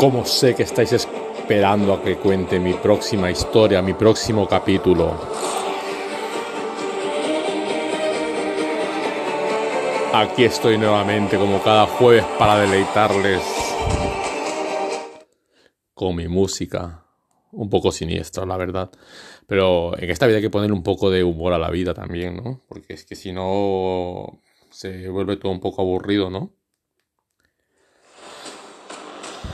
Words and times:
Como 0.00 0.24
sé 0.24 0.54
que 0.54 0.62
estáis 0.62 0.94
esperando 0.94 1.92
a 1.92 2.02
que 2.02 2.16
cuente 2.16 2.58
mi 2.58 2.72
próxima 2.72 3.30
historia, 3.30 3.82
mi 3.82 3.92
próximo 3.92 4.48
capítulo. 4.48 5.14
Aquí 10.14 10.44
estoy 10.44 10.78
nuevamente 10.78 11.36
como 11.36 11.62
cada 11.62 11.84
jueves 11.84 12.24
para 12.38 12.58
deleitarles 12.60 13.42
con 15.92 16.16
mi 16.16 16.28
música. 16.28 17.04
Un 17.52 17.68
poco 17.68 17.92
siniestra, 17.92 18.46
la 18.46 18.56
verdad. 18.56 18.90
Pero 19.46 19.94
en 19.98 20.08
esta 20.08 20.26
vida 20.26 20.36
hay 20.36 20.42
que 20.42 20.48
poner 20.48 20.72
un 20.72 20.82
poco 20.82 21.10
de 21.10 21.24
humor 21.24 21.52
a 21.52 21.58
la 21.58 21.68
vida 21.68 21.92
también, 21.92 22.36
¿no? 22.36 22.62
Porque 22.66 22.94
es 22.94 23.04
que 23.04 23.16
si 23.16 23.32
no 23.32 24.40
se 24.70 25.10
vuelve 25.10 25.36
todo 25.36 25.52
un 25.52 25.60
poco 25.60 25.82
aburrido, 25.82 26.30
¿no? 26.30 26.54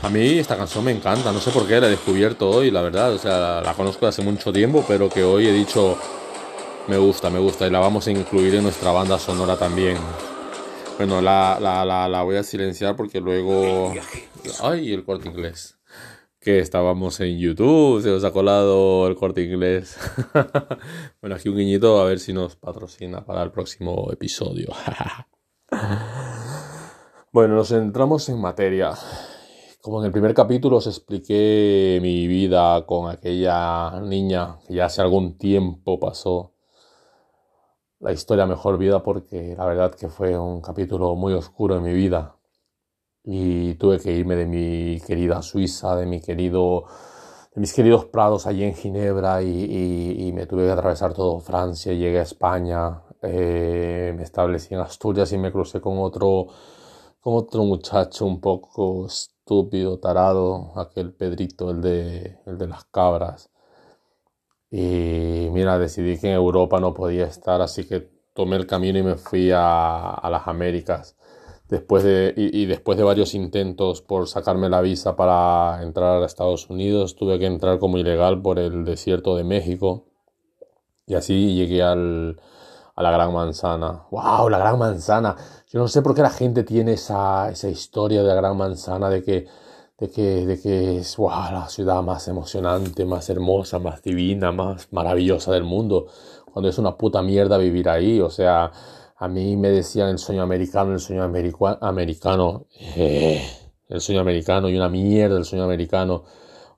A 0.02 0.08
mí 0.08 0.38
esta 0.38 0.56
canción 0.56 0.84
me 0.84 0.92
encanta, 0.92 1.32
no 1.32 1.40
sé 1.40 1.50
por 1.50 1.66
qué, 1.66 1.80
la 1.80 1.88
he 1.88 1.90
descubierto 1.90 2.48
hoy, 2.48 2.70
la 2.70 2.82
verdad. 2.82 3.12
O 3.12 3.18
sea, 3.18 3.60
la, 3.60 3.74
conozco 3.74 4.06
hace 4.06 4.22
mucho 4.22 4.52
tiempo, 4.52 4.84
pero 4.86 5.08
que 5.08 5.24
hoy 5.24 5.46
he 5.46 5.52
dicho, 5.52 5.98
me 6.86 6.96
gusta, 6.96 7.30
me 7.30 7.38
gusta, 7.38 7.66
y 7.66 7.70
la 7.70 7.80
vamos 7.80 8.06
a 8.06 8.10
incluir 8.10 8.54
en 8.54 8.62
nuestra 8.62 8.92
banda 8.92 9.18
sonora 9.18 9.56
también. 9.56 9.96
Bueno, 10.96 11.20
la, 11.20 11.58
la, 11.60 11.84
la, 11.84 12.08
la 12.08 12.22
voy 12.22 12.36
a 12.36 12.42
silenciar 12.42 12.96
porque 12.96 13.20
luego... 13.20 13.92
Ay, 14.62 14.92
el 14.92 15.04
corte 15.04 15.28
inglés. 15.28 15.78
Que 16.40 16.60
estábamos 16.60 17.18
en 17.20 17.38
YouTube, 17.38 18.00
se 18.02 18.08
nos 18.08 18.22
ha 18.22 18.30
colado 18.30 19.08
el 19.08 19.16
corte 19.16 19.42
inglés. 19.42 19.98
bueno, 21.20 21.36
aquí 21.36 21.48
un 21.48 21.56
guiñito 21.56 22.00
a 22.00 22.04
ver 22.04 22.20
si 22.20 22.32
nos 22.32 22.54
patrocina 22.54 23.24
para 23.24 23.42
el 23.42 23.50
próximo 23.50 24.10
episodio. 24.12 24.68
bueno, 27.32 27.56
nos 27.56 27.68
centramos 27.68 28.28
en 28.28 28.40
materia. 28.40 28.92
Como 29.86 30.00
en 30.00 30.06
el 30.06 30.10
primer 30.10 30.34
capítulo 30.34 30.78
os 30.78 30.88
expliqué 30.88 32.00
mi 32.02 32.26
vida 32.26 32.84
con 32.86 33.08
aquella 33.08 34.00
niña 34.00 34.58
que 34.66 34.74
ya 34.74 34.86
hace 34.86 35.00
algún 35.00 35.38
tiempo 35.38 36.00
pasó 36.00 36.54
la 38.00 38.10
historia 38.10 38.46
Mejor 38.46 38.78
Vida 38.78 39.04
porque 39.04 39.54
la 39.56 39.64
verdad 39.64 39.94
que 39.94 40.08
fue 40.08 40.36
un 40.36 40.60
capítulo 40.60 41.14
muy 41.14 41.34
oscuro 41.34 41.76
en 41.76 41.84
mi 41.84 41.92
vida. 41.92 42.34
Y 43.22 43.74
tuve 43.74 44.00
que 44.00 44.10
irme 44.10 44.34
de 44.34 44.46
mi 44.46 45.00
querida 45.06 45.40
Suiza, 45.40 45.94
de 45.94 46.06
mi 46.06 46.20
querido 46.20 46.86
de 47.54 47.60
mis 47.60 47.72
queridos 47.72 48.06
prados 48.06 48.48
allí 48.48 48.64
en 48.64 48.74
Ginebra 48.74 49.40
y, 49.40 50.32
me 50.34 50.46
tuve 50.46 50.64
que 50.66 50.72
atravesar 50.72 51.14
todo 51.14 51.38
Francia, 51.38 51.92
llegué 51.92 52.18
a 52.18 52.22
España, 52.22 53.02
eh, 53.22 54.12
me 54.16 54.24
establecí 54.24 54.74
en 54.74 54.80
Asturias 54.80 55.30
y 55.32 55.38
me 55.38 55.52
crucé 55.52 55.80
con 55.80 55.98
otro, 55.98 56.48
con 57.20 57.34
otro 57.34 57.62
muchacho 57.62 58.26
un 58.26 58.40
poco 58.40 59.06
estúpido, 59.46 59.98
tarado, 60.00 60.72
aquel 60.74 61.12
Pedrito, 61.12 61.70
el 61.70 61.80
de, 61.80 62.40
el 62.46 62.58
de 62.58 62.66
las 62.66 62.84
cabras. 62.86 63.48
Y 64.72 65.48
mira, 65.52 65.78
decidí 65.78 66.18
que 66.18 66.28
en 66.28 66.34
Europa 66.34 66.80
no 66.80 66.92
podía 66.92 67.26
estar, 67.26 67.60
así 67.62 67.84
que 67.84 68.10
tomé 68.34 68.56
el 68.56 68.66
camino 68.66 68.98
y 68.98 69.04
me 69.04 69.14
fui 69.14 69.52
a, 69.52 70.10
a 70.10 70.30
las 70.30 70.48
Américas. 70.48 71.16
Después 71.68 72.02
de, 72.02 72.34
y, 72.36 72.62
y, 72.62 72.66
después 72.66 72.98
de 72.98 73.04
varios 73.04 73.34
intentos 73.34 74.02
por 74.02 74.26
sacarme 74.28 74.68
la 74.68 74.80
visa 74.80 75.14
para 75.14 75.80
entrar 75.82 76.22
a 76.22 76.26
Estados 76.26 76.68
Unidos, 76.68 77.14
tuve 77.14 77.38
que 77.38 77.46
entrar 77.46 77.78
como 77.78 77.98
ilegal 77.98 78.42
por 78.42 78.58
el 78.58 78.84
desierto 78.84 79.36
de 79.36 79.44
México. 79.44 80.06
Y 81.06 81.14
así 81.14 81.54
llegué 81.54 81.84
al, 81.84 82.40
a 82.96 83.02
la 83.02 83.10
Gran 83.10 83.32
Manzana. 83.32 84.06
¡Wow! 84.10 84.48
La 84.48 84.58
Gran 84.58 84.78
Manzana. 84.78 85.36
Yo 85.68 85.78
no 85.78 85.86
sé 85.86 86.00
por 86.02 86.14
qué 86.14 86.22
la 86.22 86.30
gente 86.30 86.64
tiene 86.64 86.94
esa, 86.94 87.50
esa 87.50 87.68
historia 87.68 88.22
de 88.22 88.28
la 88.28 88.34
Gran 88.34 88.56
Manzana, 88.56 89.10
de 89.10 89.22
que, 89.22 89.46
de 89.98 90.10
que, 90.10 90.46
de 90.46 90.60
que 90.60 90.98
es 90.98 91.16
wow, 91.18 91.52
la 91.52 91.68
ciudad 91.68 92.02
más 92.02 92.26
emocionante, 92.28 93.04
más 93.04 93.28
hermosa, 93.28 93.78
más 93.78 94.02
divina, 94.02 94.50
más 94.50 94.88
maravillosa 94.92 95.52
del 95.52 95.64
mundo, 95.64 96.06
cuando 96.50 96.70
es 96.70 96.78
una 96.78 96.96
puta 96.96 97.20
mierda 97.22 97.58
vivir 97.58 97.88
ahí. 97.90 98.20
O 98.20 98.30
sea, 98.30 98.72
a 99.16 99.28
mí 99.28 99.56
me 99.56 99.68
decían 99.68 100.08
el 100.08 100.18
sueño 100.18 100.42
americano, 100.42 100.92
el 100.94 101.00
sueño 101.00 101.22
americano, 101.22 102.66
eh, 102.96 103.42
el 103.88 104.00
sueño 104.00 104.22
americano 104.22 104.70
y 104.70 104.76
una 104.76 104.88
mierda 104.88 105.36
el 105.36 105.44
sueño 105.44 105.64
americano. 105.64 106.24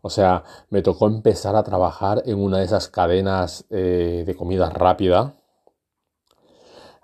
O 0.03 0.11
sea, 0.11 0.43
me 0.71 0.83
tocó 0.83 1.07
empezar 1.07 1.55
a 1.55 1.63
trabajar 1.63 2.23
en 2.27 2.39
una 2.41 2.59
de 2.59 2.65
esas 2.65 2.89
cadenas 2.89 3.67
eh, 3.71 4.25
de 4.27 4.35
comida 4.35 4.71
rápida 4.71 5.38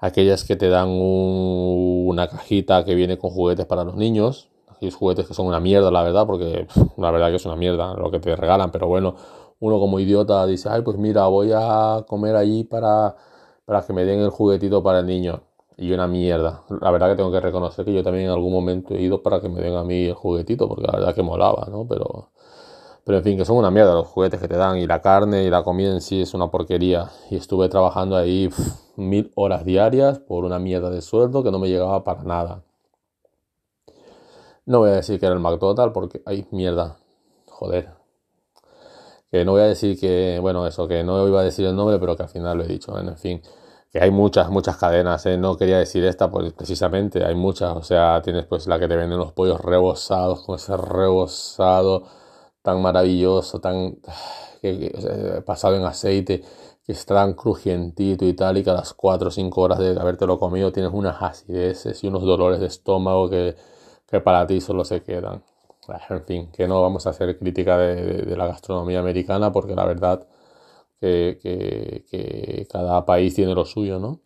aquellas 0.05 0.45
que 0.45 0.55
te 0.55 0.69
dan 0.69 0.89
una 0.91 2.29
cajita 2.29 2.85
que 2.85 2.95
viene 2.95 3.17
con 3.17 3.31
juguetes 3.31 3.65
para 3.65 3.85
los 3.85 3.97
niños, 3.97 4.51
aquellos 4.69 4.95
juguetes 4.95 5.27
que 5.27 5.33
son 5.33 5.47
una 5.47 5.61
mierda, 5.61 5.91
la 5.91 6.03
verdad, 6.03 6.27
porque 6.27 6.67
la 6.99 7.11
verdad 7.11 7.31
que 7.31 7.37
es 7.37 7.47
una 7.47 7.57
mierda 7.57 7.95
lo 7.95 8.11
que 8.11 8.21
te 8.21 8.37
regalan, 8.37 8.71
pero 8.71 8.87
bueno, 8.87 9.15
uno 9.61 9.81
como 9.81 9.99
idiota 9.99 10.45
dice, 10.45 10.69
ay, 10.71 10.83
pues 10.83 10.99
mira, 10.99 11.27
voy 11.29 11.53
a 11.55 12.05
comer 12.07 12.37
allí 12.37 12.65
para, 12.65 13.17
para 13.65 13.81
que 13.81 13.95
me 13.95 14.05
den 14.05 14.21
el 14.21 14.29
juguetito 14.29 14.83
para 14.83 15.01
el 15.01 15.07
niño. 15.07 15.41
Y 15.77 15.91
una 15.93 16.07
mierda. 16.07 16.63
La 16.81 16.93
verdad 16.93 17.11
que 17.11 17.17
tengo 17.17 17.33
que 17.33 17.41
reconocer 17.41 17.85
que 17.85 17.93
yo 17.93 18.05
también 18.05 18.27
en 18.27 18.31
algún 18.31 18.53
momento 18.53 18.95
he 18.95 19.03
ido 19.03 19.23
para 19.25 19.41
que 19.41 19.49
me 19.49 19.61
den 19.61 19.75
a 19.75 19.83
mí 19.83 20.05
el 20.05 20.15
juguetito, 20.15 20.69
porque 20.69 20.87
la 20.87 20.93
verdad 20.93 21.15
que 21.17 21.23
molaba, 21.25 21.67
¿no? 21.69 21.85
Pero 21.89 22.31
pero 23.05 23.19
en 23.19 23.25
fin, 23.25 23.37
que 23.37 23.45
son 23.45 23.59
una 23.59 23.71
mierda 23.71 23.93
los 23.93 24.07
juguetes 24.07 24.41
que 24.41 24.49
te 24.49 24.57
dan 24.57 24.79
y 24.79 24.87
la 24.87 25.03
carne 25.03 25.45
y 25.45 25.51
la 25.51 25.63
comida 25.63 25.91
en 25.91 26.01
sí 26.01 26.23
es 26.23 26.33
una 26.33 26.51
porquería. 26.51 27.11
Y 27.31 27.37
estuve 27.37 27.69
trabajando 27.69 28.17
ahí 28.17 28.49
mil 28.97 29.31
horas 29.35 29.65
diarias 29.65 30.19
por 30.21 30.45
una 30.45 30.59
mierda 30.59 30.89
de 30.89 31.03
sueldo 31.03 31.43
que 31.43 31.51
no 31.51 31.59
me 31.59 31.69
llegaba 31.69 32.03
para 32.03 32.23
nada. 32.23 32.63
No 34.65 34.79
voy 34.79 34.91
a 34.91 34.95
decir 34.95 35.21
que 35.21 35.27
era 35.27 35.35
el 35.35 35.41
McDonald's 35.41 35.93
porque 35.93 36.23
hay 36.25 36.47
mierda. 36.51 36.97
Joder. 37.51 37.91
Que 39.31 39.45
no 39.45 39.53
voy 39.53 39.63
a 39.63 39.67
decir 39.67 40.01
que, 40.01 40.39
bueno, 40.41 40.67
eso, 40.67 40.89
que 40.89 41.05
no 41.05 41.29
iba 41.29 41.41
a 41.41 41.45
decir 41.45 41.67
el 41.67 41.77
nombre, 41.77 41.99
pero 41.99 42.17
que 42.17 42.23
al 42.23 42.29
final 42.31 42.57
lo 42.57 42.65
he 42.65 42.69
dicho. 42.69 42.99
En 42.99 43.19
fin, 43.19 43.43
que 43.93 44.01
hay 44.01 44.11
muchas, 44.11 44.49
muchas 44.49 44.79
cadenas. 44.79 45.27
¿eh? 45.27 45.37
No 45.37 45.59
quería 45.59 45.79
decir 45.79 46.05
esta, 46.05 46.31
pues 46.31 46.55
precisamente 46.55 47.23
hay 47.23 47.35
muchas. 47.35 47.77
O 47.77 47.83
sea, 47.83 48.23
tienes 48.23 48.47
pues 48.47 48.67
la 48.67 48.79
que 48.79 48.89
te 48.89 48.97
venden 48.97 49.19
los 49.19 49.33
pollos 49.33 49.61
rebosados 49.61 50.43
con 50.47 50.57
ese 50.57 50.75
rebosado 50.79 52.24
tan 52.65 52.81
maravilloso, 52.83 53.61
tan 53.61 53.99
pasado 55.47 55.77
en 55.77 55.85
aceite, 55.85 56.43
que 56.85 56.93
está 56.93 57.15
tan 57.17 57.35
crujientito 57.35 58.25
y 58.25 58.35
tal, 58.35 58.57
y 58.59 58.65
que 58.65 58.71
a 58.71 58.75
las 58.75 58.95
4 58.95 59.29
o 59.29 59.31
5 59.31 59.61
horas 59.61 59.79
de 59.79 60.01
habértelo 60.01 60.39
comido 60.39 60.73
tienes 60.73 60.93
unas 60.93 61.23
acideces 61.23 62.03
y 62.03 62.09
unos 62.09 62.23
dolores 62.23 62.61
de 62.61 62.67
estómago 62.67 63.29
que, 63.29 63.55
que 64.07 64.21
para 64.21 64.47
ti 64.47 64.61
solo 64.61 64.85
se 64.85 65.03
quedan. 65.03 65.43
En 66.09 66.25
fin, 66.25 66.51
que 66.53 66.67
no 66.67 66.81
vamos 66.83 67.07
a 67.07 67.11
hacer 67.11 67.39
crítica 67.39 67.77
de, 67.79 68.35
la 68.37 68.47
gastronomía 68.47 69.01
americana 69.01 69.53
porque 69.53 69.75
la 69.77 69.85
verdad 69.85 70.27
que, 71.01 71.39
que, 71.43 72.05
que 72.11 72.67
cada 72.71 73.05
país 73.05 73.35
tiene 73.35 73.55
lo 73.55 73.67
suyo, 73.67 73.99
¿no? 73.99 74.21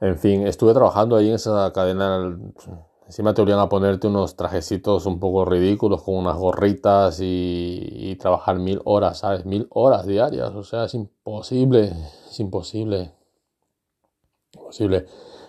En 0.00 0.18
fin, 0.18 0.46
estuve 0.46 0.74
trabajando 0.74 1.16
ahí 1.16 1.28
en 1.28 1.34
esa 1.34 1.72
cadena 1.72 2.36
Encima 3.08 3.32
te 3.32 3.40
obligan 3.40 3.60
a 3.60 3.70
ponerte 3.70 4.06
unos 4.06 4.36
trajecitos 4.36 5.06
un 5.06 5.18
poco 5.18 5.46
ridículos 5.46 6.02
con 6.02 6.16
unas 6.16 6.36
gorritas 6.36 7.18
y, 7.22 8.14
trabajar 8.20 8.58
mil 8.58 8.82
horas, 8.84 9.20
¿sabes? 9.20 9.46
Mil 9.46 9.66
horas 9.70 10.06
diarias. 10.06 10.50
O 10.54 10.62
sea, 10.62 10.84
es 10.84 10.92
imposible, 10.92 11.90
es 12.28 12.38
imposible. 12.38 13.14
Imposible. 14.52 15.06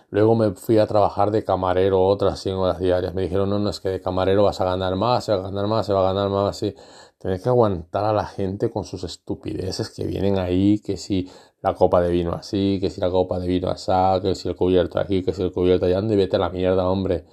Luego 0.08 0.34
me 0.36 0.52
fui 0.52 0.78
a 0.78 0.86
trabajar 0.86 1.30
de 1.30 1.44
camarero 1.44 2.02
otras 2.02 2.40
100 2.40 2.54
horas 2.56 2.78
diarias. 2.78 3.12
Me 3.12 3.22
dijeron, 3.22 3.50
no, 3.50 3.58
no, 3.58 3.68
es 3.68 3.80
que 3.80 3.90
de 3.90 4.00
camarero 4.00 4.44
vas 4.44 4.62
a 4.62 4.64
ganar 4.64 4.96
más, 4.96 5.24
se 5.24 5.32
va 5.32 5.40
a 5.40 5.42
ganar 5.42 5.66
más, 5.66 5.84
se 5.84 5.92
va 5.92 6.00
a 6.00 6.14
ganar 6.14 6.30
más. 6.30 6.62
Y 6.62 6.74
tenés 7.18 7.42
que 7.42 7.50
aguantar 7.50 8.06
a 8.06 8.14
la 8.14 8.24
gente 8.24 8.70
con 8.70 8.84
sus 8.84 9.04
estupideces 9.04 9.90
que 9.90 10.06
vienen 10.06 10.38
ahí, 10.38 10.78
que 10.78 10.96
si 10.96 11.30
la 11.60 11.74
copa 11.74 12.00
de 12.00 12.10
vino 12.10 12.32
así, 12.32 12.78
que 12.80 12.88
si 12.88 13.02
la 13.02 13.10
copa 13.10 13.38
de 13.38 13.46
vino 13.46 13.68
así, 13.68 13.92
que 14.22 14.34
si 14.34 14.48
el 14.48 14.56
cubierto 14.56 14.98
aquí, 14.98 15.22
que 15.22 15.34
si 15.34 15.42
el 15.42 15.52
cubierto 15.52 15.84
allá, 15.84 15.98
ande, 15.98 16.16
vete 16.16 16.36
a 16.36 16.38
la 16.38 16.48
mierda, 16.48 16.88
hombre 16.88 17.26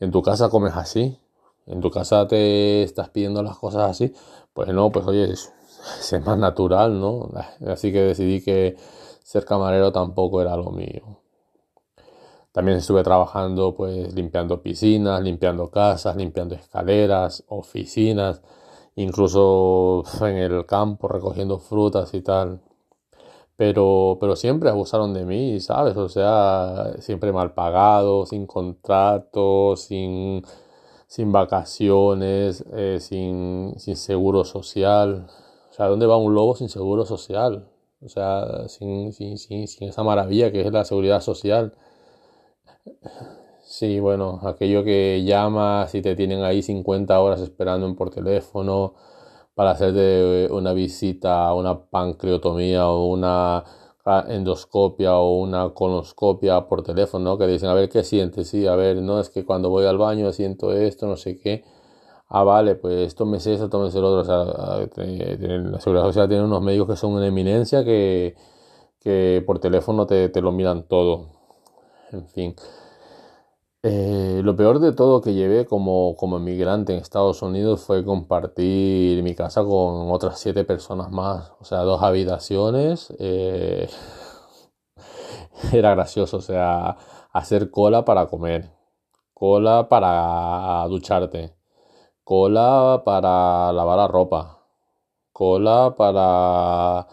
en 0.00 0.10
tu 0.10 0.22
casa 0.22 0.48
comes 0.48 0.74
así, 0.74 1.18
en 1.66 1.80
tu 1.80 1.90
casa 1.90 2.26
te 2.28 2.82
estás 2.82 3.10
pidiendo 3.10 3.42
las 3.42 3.58
cosas 3.58 3.90
así, 3.90 4.12
pues 4.52 4.68
no, 4.68 4.90
pues 4.90 5.06
oye, 5.06 5.24
es, 5.32 5.52
más 6.24 6.38
natural, 6.38 7.00
¿no? 7.00 7.30
Así 7.66 7.92
que 7.92 8.02
decidí 8.02 8.42
que 8.42 8.76
ser 9.22 9.44
camarero 9.44 9.92
tampoco 9.92 10.40
era 10.42 10.56
lo 10.56 10.70
mío. 10.70 11.20
También 12.52 12.78
estuve 12.78 13.02
trabajando 13.02 13.74
pues 13.74 14.14
limpiando 14.14 14.62
piscinas, 14.62 15.20
limpiando 15.22 15.70
casas, 15.70 16.16
limpiando 16.16 16.54
escaleras, 16.54 17.44
oficinas, 17.48 18.40
incluso 18.94 20.04
en 20.22 20.36
el 20.38 20.64
campo 20.64 21.08
recogiendo 21.08 21.58
frutas 21.58 22.14
y 22.14 22.22
tal 22.22 22.62
pero, 23.56 24.18
pero 24.20 24.36
siempre 24.36 24.70
abusaron 24.70 25.14
de 25.14 25.24
mí, 25.24 25.60
¿sabes? 25.60 25.96
O 25.96 26.08
sea, 26.08 26.94
siempre 27.00 27.32
mal 27.32 27.54
pagado, 27.54 28.26
sin 28.26 28.46
contrato, 28.46 29.76
sin, 29.76 30.42
sin 31.06 31.32
vacaciones, 31.32 32.64
eh, 32.74 32.98
sin, 33.00 33.74
sin 33.78 33.96
seguro 33.96 34.44
social. 34.44 35.26
O 35.70 35.72
sea, 35.72 35.86
¿dónde 35.86 36.06
va 36.06 36.16
un 36.16 36.34
lobo 36.34 36.54
sin 36.56 36.68
seguro 36.68 37.06
social? 37.06 37.68
O 38.02 38.08
sea, 38.08 38.68
sin, 38.68 39.12
sin, 39.12 39.38
sin, 39.38 39.66
sin 39.68 39.88
esa 39.88 40.02
maravilla 40.04 40.52
que 40.52 40.60
es 40.62 40.72
la 40.72 40.84
seguridad 40.84 41.20
social. 41.22 41.72
Sí, 43.64 43.98
bueno, 44.00 44.40
aquello 44.44 44.84
que 44.84 45.24
llamas 45.24 45.94
y 45.94 46.00
te 46.02 46.14
tienen 46.14 46.42
ahí 46.42 46.62
50 46.62 47.20
horas 47.20 47.40
esperando 47.40 47.94
por 47.96 48.10
teléfono 48.10 48.94
para 49.56 49.72
hacerte 49.72 50.48
una 50.52 50.74
visita, 50.74 51.52
una 51.54 51.80
pancreotomía 51.80 52.88
o 52.88 53.06
una 53.08 53.64
endoscopia 54.28 55.16
o 55.18 55.38
una 55.40 55.70
colonoscopia 55.74 56.68
por 56.68 56.82
teléfono, 56.84 57.38
que 57.38 57.46
dicen, 57.48 57.68
a 57.70 57.74
ver 57.74 57.88
qué 57.88 58.04
sientes, 58.04 58.48
sí, 58.50 58.66
a 58.66 58.76
ver, 58.76 58.98
no, 59.02 59.20
es 59.20 59.30
que 59.30 59.44
cuando 59.44 59.70
voy 59.70 59.86
al 59.86 59.98
baño 59.98 60.32
siento 60.32 60.72
esto, 60.72 61.06
no 61.08 61.16
sé 61.16 61.38
qué. 61.38 61.64
Ah, 62.28 62.44
vale, 62.44 62.74
pues 62.76 63.14
tómese 63.14 63.54
eso, 63.54 63.68
tómese 63.70 64.00
lo 64.00 64.08
otro. 64.08 64.22
O 64.22 64.24
sea, 64.24 64.86
la 64.96 65.80
seguridad 65.80 66.04
social 66.06 66.28
tiene 66.28 66.44
unos 66.44 66.62
médicos 66.62 66.88
que 66.88 66.96
son 66.96 67.12
una 67.12 67.26
eminencia 67.26 67.84
que, 67.84 68.36
que 69.00 69.42
por 69.46 69.60
teléfono 69.60 70.06
te, 70.06 70.28
te 70.30 70.40
lo 70.42 70.52
miran 70.52 70.84
todo. 70.84 71.26
En 72.12 72.26
fin. 72.28 72.56
Eh, 73.88 74.40
lo 74.42 74.56
peor 74.56 74.80
de 74.80 74.92
todo 74.92 75.20
que 75.20 75.32
llevé 75.32 75.64
como, 75.64 76.16
como 76.16 76.38
emigrante 76.38 76.92
en 76.92 76.98
Estados 76.98 77.40
Unidos 77.42 77.84
fue 77.84 78.04
compartir 78.04 79.22
mi 79.22 79.36
casa 79.36 79.62
con 79.62 80.10
otras 80.10 80.40
siete 80.40 80.64
personas 80.64 81.12
más, 81.12 81.52
o 81.60 81.64
sea, 81.64 81.80
dos 81.82 82.02
habitaciones. 82.02 83.14
Eh, 83.20 83.88
era 85.72 85.94
gracioso, 85.94 86.38
o 86.38 86.40
sea, 86.40 86.96
hacer 87.32 87.70
cola 87.70 88.04
para 88.04 88.26
comer, 88.26 88.72
cola 89.34 89.88
para 89.88 90.86
ducharte, 90.88 91.54
cola 92.24 93.02
para 93.04 93.72
lavar 93.72 93.98
la 93.98 94.08
ropa, 94.08 94.60
cola 95.32 95.94
para, 95.96 97.06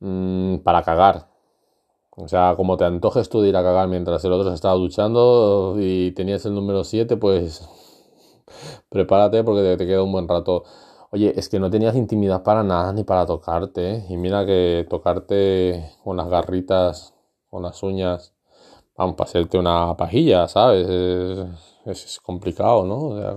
mm, 0.00 0.58
para 0.58 0.82
cagar. 0.84 1.33
O 2.16 2.28
sea, 2.28 2.54
como 2.56 2.76
te 2.76 2.84
antojes 2.84 3.28
tú 3.28 3.40
de 3.40 3.48
ir 3.48 3.56
a 3.56 3.62
cagar 3.62 3.88
mientras 3.88 4.24
el 4.24 4.32
otro 4.32 4.48
se 4.48 4.54
estaba 4.54 4.74
duchando 4.74 5.76
y 5.78 6.12
tenías 6.12 6.46
el 6.46 6.54
número 6.54 6.84
7, 6.84 7.16
pues 7.16 7.68
prepárate 8.88 9.42
porque 9.42 9.76
te, 9.76 9.86
queda 9.86 10.02
un 10.02 10.12
buen 10.12 10.28
rato. 10.28 10.64
Oye, 11.10 11.32
es 11.36 11.48
que 11.48 11.58
no 11.58 11.70
tenías 11.70 11.96
intimidad 11.96 12.42
para 12.42 12.62
nada 12.62 12.92
ni 12.92 13.04
para 13.04 13.26
tocarte. 13.26 13.96
¿eh? 13.96 14.06
Y 14.10 14.16
mira 14.16 14.46
que 14.46 14.86
tocarte 14.88 15.92
con 16.04 16.16
las 16.16 16.28
garritas, 16.28 17.14
con 17.50 17.62
las 17.62 17.82
uñas, 17.82 18.34
vamos, 18.96 19.16
para 19.16 19.28
hacerte 19.28 19.58
una 19.58 19.96
pajilla, 19.96 20.46
¿sabes? 20.48 20.86
Es, 21.86 22.20
complicado, 22.20 22.84
¿no? 22.86 22.98
O 23.08 23.18
sea, 23.18 23.34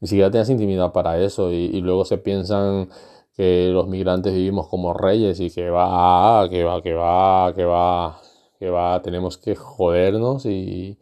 ni 0.00 0.08
siquiera 0.08 0.30
tenías 0.30 0.50
intimidad 0.50 0.92
para 0.92 1.18
eso 1.20 1.50
y 1.50 1.80
luego 1.80 2.04
se 2.04 2.18
piensan 2.18 2.88
que 3.36 3.68
los 3.72 3.86
migrantes 3.88 4.32
vivimos 4.34 4.68
como 4.68 4.94
reyes 4.94 5.40
y 5.40 5.50
que 5.50 5.70
va, 5.70 6.48
que 6.50 6.64
va, 6.64 6.82
que 6.82 6.94
va, 6.94 7.54
que 7.54 7.64
va, 7.64 8.20
que 8.58 8.70
va, 8.70 9.02
tenemos 9.02 9.38
que 9.38 9.54
jodernos 9.56 10.46
y, 10.46 10.98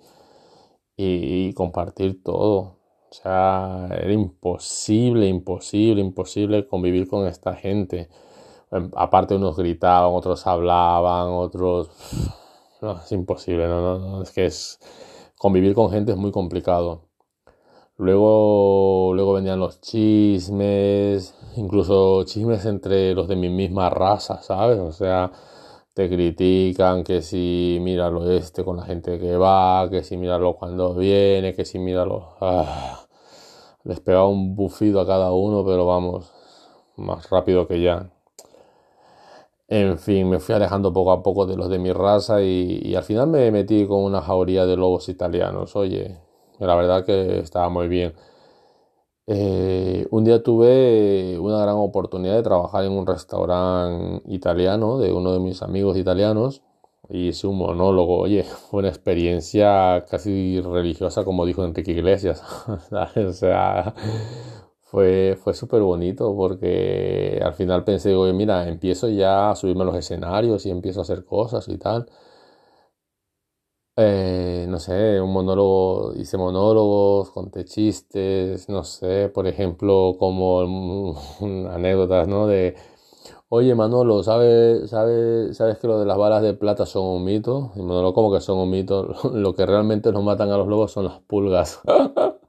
y, 0.96 1.52
compartir 1.54 2.22
todo. 2.22 2.78
O 3.10 3.14
sea, 3.14 3.88
era 3.92 4.12
imposible, 4.12 5.28
imposible, 5.28 6.00
imposible 6.00 6.66
convivir 6.66 7.08
con 7.08 7.26
esta 7.26 7.54
gente. 7.54 8.08
Em, 8.72 8.90
aparte 8.96 9.34
unos 9.36 9.56
gritaban, 9.56 10.12
otros 10.14 10.46
hablaban, 10.46 11.28
otros... 11.32 11.90
No, 12.82 12.98
es 12.98 13.12
imposible, 13.12 13.66
no, 13.66 13.81
no, 13.81 13.98
no, 13.98 14.22
es 14.22 14.31
que 14.31 14.46
es... 14.46 14.78
Convivir 15.38 15.75
con 15.75 15.90
gente 15.90 16.12
es 16.12 16.19
muy 16.19 16.32
complicado. 16.32 17.08
Luego, 17.96 19.12
luego 19.14 19.35
venían 19.35 19.61
los 19.61 19.81
chismes, 19.81 21.35
incluso 21.56 22.25
chismes 22.25 22.64
entre 22.67 23.14
los 23.14 23.29
de 23.29 23.37
mi 23.37 23.49
misma 23.49 23.88
raza, 23.91 24.43
¿sabes? 24.43 24.79
O 24.81 24.93
sea, 24.93 25.31
te 25.94 26.08
critican 26.08 27.05
que 27.05 27.23
si 27.23 27.79
míralo 27.81 28.31
este 28.31 28.64
con 28.64 28.76
la 28.79 28.85
gente 28.85 29.19
que 29.19 29.37
va, 29.37 29.88
que 29.91 30.02
si 30.02 30.17
míralo 30.17 30.55
cuando 30.56 30.94
viene, 30.94 31.55
que 31.55 31.64
si 31.64 31.79
míralo... 31.79 32.37
Ah, 32.41 33.00
les 33.85 34.00
pegaba 34.00 34.29
un 34.29 34.56
bufido 34.56 35.00
a 35.00 35.06
cada 35.06 35.32
uno, 35.32 35.64
pero 35.64 35.87
vamos, 35.87 36.32
más 36.96 37.29
rápido 37.31 37.67
que 37.69 37.81
ya. 37.82 38.11
En 39.69 39.99
fin, 39.99 40.29
me 40.31 40.41
fui 40.41 40.55
alejando 40.55 40.93
poco 40.93 41.12
a 41.12 41.23
poco 41.23 41.46
de 41.46 41.56
los 41.56 41.69
de 41.69 41.79
mi 41.79 41.93
raza 41.93 42.43
y, 42.43 42.81
y 42.82 42.94
al 42.94 43.02
final 43.02 43.29
me 43.29 43.50
metí 43.50 43.87
con 43.87 44.02
una 44.02 44.20
jauría 44.23 44.67
de 44.67 44.76
lobos 44.76 45.08
italianos. 45.08 45.76
Oye, 45.76 46.19
la 46.59 46.75
verdad 46.75 47.05
que 47.05 47.39
estaba 47.39 47.69
muy 47.69 47.89
bien. 47.89 48.15
Eh, 49.27 50.06
un 50.11 50.25
día 50.25 50.43
tuve 50.43 51.39
una 51.39 51.59
gran 51.62 51.77
oportunidad 51.77 52.35
de 52.35 52.43
trabajar 52.43 52.85
en 52.85 52.93
un 52.93 53.06
restaurante 53.06 54.23
italiano 54.31 54.99
de 54.99 55.12
uno 55.12 55.33
de 55.33 55.41
mis 55.41 55.62
amigos 55.62 55.97
italianos 55.97 56.62
y 57.09 57.29
hice 57.29 57.47
un 57.47 57.56
monólogo. 57.59 58.19
Oye, 58.19 58.45
fue 58.45 58.81
una 58.81 58.89
experiencia 58.89 60.05
casi 60.11 60.61
religiosa, 60.61 61.25
como 61.25 61.47
dijo 61.47 61.65
Enrique 61.65 61.93
Iglesias. 61.93 62.43
o 63.17 63.33
sea, 63.33 63.95
fue, 64.81 65.39
fue 65.43 65.55
súper 65.55 65.83
bonito 65.83 66.35
porque 66.37 67.41
al 67.43 67.55
final 67.55 67.85
pensé, 67.85 68.15
oye, 68.15 68.33
mira, 68.33 68.69
empiezo 68.69 69.09
ya 69.09 69.51
a 69.51 69.56
subirme 69.56 69.83
a 69.83 69.87
los 69.87 69.97
escenarios 69.97 70.67
y 70.67 70.71
empiezo 70.71 71.01
a 71.01 71.03
hacer 71.03 71.25
cosas 71.25 71.69
y 71.69 71.79
tal. 71.79 72.06
Eh, 73.96 74.67
no 74.69 74.81
sé, 74.81 75.20
un 75.20 75.32
monólogo, 75.32 76.14
hice 76.17 76.37
monólogos, 76.37 77.31
conté 77.31 77.64
chistes, 77.64 78.69
no 78.69 78.82
sé, 78.82 79.29
por 79.29 79.46
ejemplo, 79.46 80.17
como 80.19 81.14
anécdotas, 81.70 82.26
¿no? 82.26 82.49
De, 82.49 82.75
oye 83.50 83.75
Manolo, 83.76 84.25
¿sabes, 84.25 84.91
sabes, 84.91 85.56
¿sabes 85.56 85.79
que 85.79 85.87
lo 85.87 86.00
de 86.00 86.06
las 86.06 86.19
balas 86.19 86.43
de 86.43 86.55
plata 86.55 86.87
son 86.87 87.05
un 87.06 87.25
mito? 87.25 87.70
Y 87.76 87.82
Manolo, 87.82 88.12
como 88.14 88.32
que 88.32 88.41
son 88.41 88.58
un 88.58 88.70
mito? 88.70 89.14
Lo 89.32 89.55
que 89.55 89.64
realmente 89.67 90.11
nos 90.12 90.25
matan 90.25 90.50
a 90.50 90.56
los 90.58 90.67
lobos 90.69 90.91
son 90.93 91.05
las 91.06 91.20
pulgas. 91.20 91.81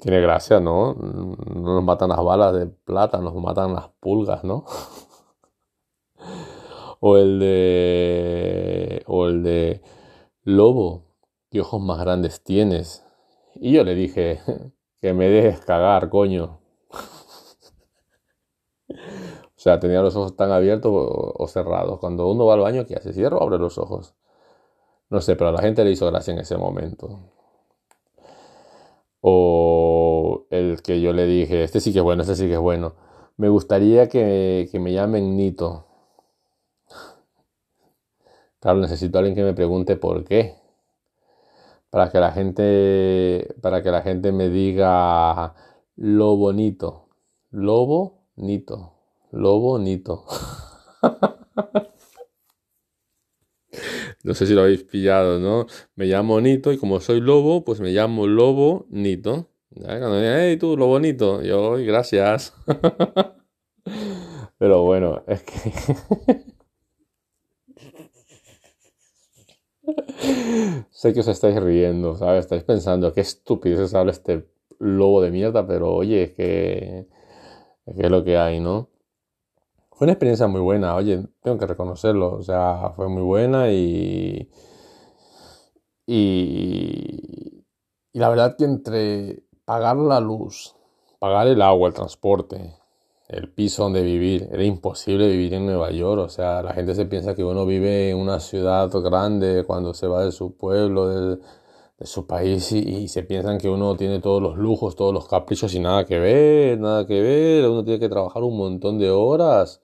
Tiene 0.00 0.20
gracia, 0.20 0.60
¿no? 0.60 0.94
No 0.94 1.74
nos 1.74 1.84
matan 1.84 2.08
las 2.10 2.22
balas 2.22 2.52
de 2.54 2.66
plata, 2.66 3.18
nos 3.20 3.34
matan 3.34 3.74
las 3.74 3.88
pulgas, 4.00 4.44
¿no? 4.44 4.64
O 7.08 7.16
el 7.18 7.38
de. 7.38 9.02
O 9.06 9.26
el 9.28 9.44
de. 9.44 9.80
Lobo, 10.42 11.04
¿qué 11.50 11.60
ojos 11.60 11.80
más 11.80 12.00
grandes 12.00 12.42
tienes? 12.42 13.04
Y 13.54 13.74
yo 13.74 13.84
le 13.84 13.94
dije, 13.94 14.40
que 15.00 15.12
me 15.14 15.28
dejes 15.28 15.60
cagar, 15.60 16.08
coño. 16.08 16.58
o 18.90 18.96
sea, 19.54 19.78
tenía 19.78 20.02
los 20.02 20.16
ojos 20.16 20.34
tan 20.34 20.50
abiertos 20.50 20.90
o, 20.92 21.46
cerrados. 21.46 22.00
Cuando 22.00 22.28
uno 22.28 22.44
va 22.44 22.54
al 22.54 22.60
baño, 22.60 22.84
¿qué 22.86 22.96
hace? 22.96 23.12
¿Cierra 23.12 23.36
o 23.36 23.42
abre 23.44 23.58
los 23.58 23.78
ojos? 23.78 24.16
No 25.08 25.20
sé, 25.20 25.36
pero 25.36 25.50
a 25.50 25.52
la 25.52 25.62
gente 25.62 25.84
le 25.84 25.92
hizo 25.92 26.06
gracia 26.08 26.32
en 26.32 26.40
ese 26.40 26.56
momento. 26.56 27.20
O 29.20 30.46
el 30.50 30.82
que 30.82 31.00
yo 31.00 31.12
le 31.12 31.26
dije, 31.26 31.62
este 31.62 31.80
sí 31.80 31.92
que 31.92 32.00
es 32.00 32.04
bueno, 32.04 32.22
este 32.22 32.34
sí 32.34 32.48
que 32.48 32.54
es 32.54 32.58
bueno. 32.58 32.94
Me 33.36 33.48
gustaría 33.48 34.08
que, 34.08 34.68
que 34.72 34.80
me 34.80 34.92
llamen 34.92 35.36
Nito. 35.36 35.85
Necesito 38.74 39.18
a 39.18 39.20
alguien 39.20 39.36
que 39.36 39.44
me 39.44 39.54
pregunte 39.54 39.96
por 39.96 40.24
qué. 40.24 40.54
Para 41.90 42.10
que 42.10 42.18
la 42.18 42.32
gente, 42.32 43.54
para 43.62 43.82
que 43.82 43.90
la 43.90 44.02
gente 44.02 44.32
me 44.32 44.48
diga 44.48 45.54
lo 45.96 46.36
bonito. 46.36 47.08
Lobo, 47.50 48.24
nito. 48.36 48.92
Lobo, 49.30 49.72
bonito. 49.72 50.24
no 54.24 54.34
sé 54.34 54.46
si 54.46 54.54
lo 54.54 54.62
habéis 54.62 54.82
pillado, 54.84 55.38
¿no? 55.38 55.66
Me 55.94 56.06
llamo 56.06 56.40
Nito 56.40 56.72
y 56.72 56.78
como 56.78 57.00
soy 57.00 57.20
lobo, 57.20 57.64
pues 57.64 57.80
me 57.80 57.90
llamo 57.92 58.26
Lobo 58.26 58.86
Nito. 58.90 59.48
Cuando 59.74 60.10
me 60.10 60.50
hey, 60.50 60.56
tú, 60.56 60.76
lo 60.76 60.86
bonito, 60.86 61.42
yo, 61.42 61.72
gracias. 61.72 62.54
Pero 64.58 64.84
bueno, 64.84 65.22
es 65.26 65.42
que 65.42 65.72
sé 70.90 71.12
que 71.12 71.20
os 71.20 71.28
estáis 71.28 71.60
riendo, 71.62 72.16
¿sabes? 72.16 72.40
Estáis 72.44 72.64
pensando, 72.64 73.12
qué 73.12 73.20
estupidez 73.20 73.94
habla 73.94 74.12
este 74.12 74.48
lobo 74.78 75.22
de 75.22 75.30
mierda, 75.30 75.66
pero 75.66 75.94
oye, 75.94 76.24
es 76.24 76.32
que, 76.32 77.06
es 77.86 78.10
lo 78.10 78.24
que 78.24 78.36
hay, 78.36 78.60
¿no? 78.60 78.88
Fue 79.92 80.06
una 80.06 80.12
experiencia 80.12 80.46
muy 80.46 80.60
buena, 80.60 80.94
oye, 80.94 81.26
tengo 81.42 81.58
que 81.58 81.66
reconocerlo, 81.66 82.34
o 82.34 82.42
sea, 82.42 82.92
fue 82.96 83.08
muy 83.08 83.22
buena 83.22 83.72
y, 83.72 84.50
y 86.06 87.64
la 88.12 88.28
verdad 88.28 88.56
que 88.56 88.64
entre 88.64 89.42
pagar 89.64 89.96
la 89.96 90.20
luz, 90.20 90.74
pagar 91.18 91.46
el 91.46 91.62
agua, 91.62 91.88
el 91.88 91.94
transporte, 91.94 92.74
el 93.28 93.50
piso 93.50 93.84
donde 93.84 94.02
vivir. 94.02 94.48
Era 94.52 94.64
imposible 94.64 95.28
vivir 95.28 95.54
en 95.54 95.66
Nueva 95.66 95.90
York. 95.90 96.20
O 96.22 96.28
sea, 96.28 96.62
la 96.62 96.72
gente 96.72 96.94
se 96.94 97.06
piensa 97.06 97.34
que 97.34 97.44
uno 97.44 97.66
vive 97.66 98.10
en 98.10 98.18
una 98.18 98.40
ciudad 98.40 98.90
grande 98.90 99.64
cuando 99.66 99.94
se 99.94 100.06
va 100.06 100.24
de 100.24 100.32
su 100.32 100.56
pueblo, 100.56 101.08
de, 101.08 101.38
su 102.02 102.26
país 102.26 102.72
y, 102.72 103.08
se 103.08 103.22
piensan 103.22 103.58
que 103.58 103.70
uno 103.70 103.96
tiene 103.96 104.20
todos 104.20 104.42
los 104.42 104.56
lujos, 104.58 104.96
todos 104.96 105.14
los 105.14 105.28
caprichos 105.28 105.74
y 105.74 105.80
nada 105.80 106.04
que 106.04 106.18
ver, 106.18 106.78
nada 106.78 107.06
que 107.06 107.20
ver. 107.20 107.68
Uno 107.68 107.84
tiene 107.84 107.98
que 108.00 108.08
trabajar 108.08 108.42
un 108.42 108.56
montón 108.56 108.98
de 108.98 109.10
horas 109.10 109.80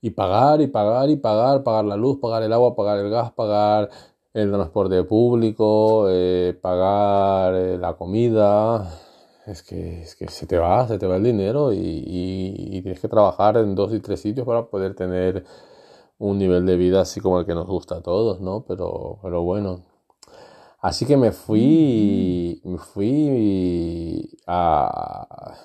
y 0.00 0.10
pagar 0.10 0.60
y 0.60 0.68
pagar 0.68 1.10
y 1.10 1.16
pagar, 1.16 1.62
pagar 1.64 1.84
la 1.84 1.96
luz, 1.96 2.18
pagar 2.20 2.42
el 2.42 2.52
agua, 2.52 2.74
pagar 2.76 2.98
el 2.98 3.10
gas, 3.10 3.32
pagar 3.32 3.90
el 4.34 4.50
transporte 4.52 5.04
público, 5.04 6.06
eh, 6.10 6.58
pagar 6.60 7.54
eh, 7.54 7.78
la 7.78 7.94
comida, 7.96 8.88
es 9.46 9.62
que, 9.62 10.02
es 10.02 10.16
que 10.16 10.28
se 10.28 10.46
te 10.46 10.58
va, 10.58 10.86
se 10.88 10.98
te 10.98 11.06
va 11.06 11.16
el 11.16 11.24
dinero 11.24 11.72
y, 11.72 11.78
y, 11.78 12.82
tienes 12.82 13.00
que 13.00 13.08
trabajar 13.08 13.56
en 13.56 13.74
dos 13.74 13.92
y 13.94 14.00
tres 14.00 14.20
sitios 14.20 14.46
para 14.46 14.66
poder 14.66 14.94
tener 14.94 15.44
un 16.18 16.38
nivel 16.38 16.66
de 16.66 16.76
vida 16.76 17.00
así 17.02 17.20
como 17.20 17.40
el 17.40 17.46
que 17.46 17.54
nos 17.54 17.66
gusta 17.66 17.96
a 17.96 18.02
todos, 18.02 18.40
¿no? 18.40 18.64
Pero, 18.66 19.18
pero 19.22 19.42
bueno. 19.42 19.82
Así 20.80 21.06
que 21.06 21.16
me 21.16 21.32
fui, 21.32 22.60
me 22.64 22.78
fui 22.78 24.30
a... 24.46 25.56